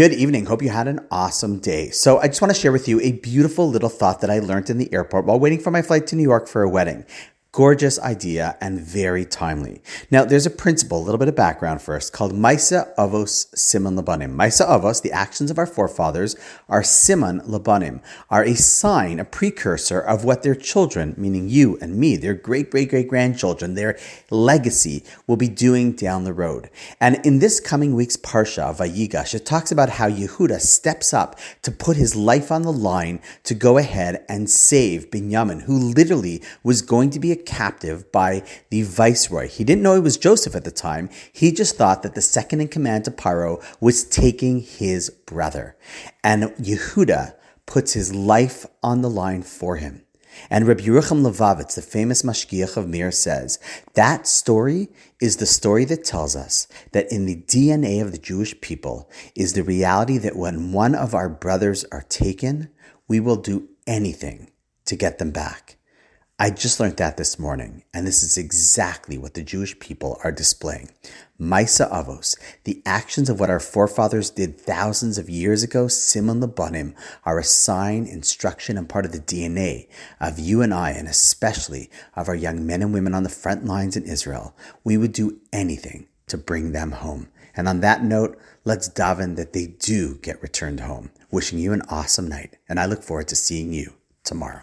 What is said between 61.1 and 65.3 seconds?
our brothers are taken, we will do anything to get them